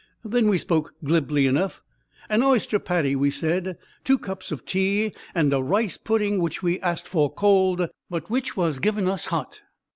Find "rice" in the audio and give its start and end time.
5.61-5.95